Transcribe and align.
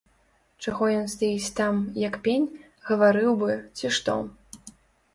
Чаго 0.63 0.87
ён 1.01 1.05
стаіць 1.15 1.53
там, 1.61 1.77
як 2.07 2.19
пень, 2.25 2.49
гаварыў 2.91 3.31
бы, 3.45 3.51
ці 3.79 3.97
што. 4.01 4.21